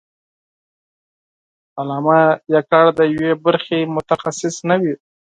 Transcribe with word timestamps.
علامه 1.79 2.19
یوازې 2.53 2.91
د 2.97 2.99
یوې 3.13 3.31
برخې 3.45 3.79
متخصص 3.95 4.55
نه 4.69 4.75
وي. 4.81 4.93